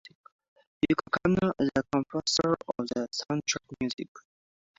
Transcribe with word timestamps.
Yoko 0.81 1.05
Kanno 1.15 1.53
is 1.59 1.69
the 1.75 1.83
composer 1.91 2.57
of 2.79 2.87
the 2.95 3.07
soundtrack 3.13 3.61
music. 3.79 4.09